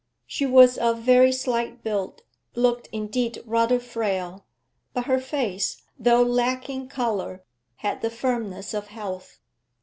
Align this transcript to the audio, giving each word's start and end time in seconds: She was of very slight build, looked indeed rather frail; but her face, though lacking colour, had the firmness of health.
She 0.25 0.47
was 0.47 0.79
of 0.79 1.03
very 1.03 1.31
slight 1.31 1.83
build, 1.83 2.23
looked 2.55 2.89
indeed 2.91 3.37
rather 3.45 3.79
frail; 3.79 4.47
but 4.95 5.05
her 5.05 5.19
face, 5.19 5.83
though 5.99 6.23
lacking 6.23 6.87
colour, 6.89 7.43
had 7.75 8.01
the 8.01 8.09
firmness 8.09 8.73
of 8.73 8.87
health. 8.87 9.37